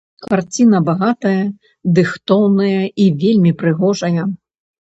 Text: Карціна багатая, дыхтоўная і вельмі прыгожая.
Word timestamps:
Карціна 0.27 0.79
багатая, 0.87 1.43
дыхтоўная 2.01 2.81
і 3.07 3.09
вельмі 3.23 3.55
прыгожая. 3.63 4.21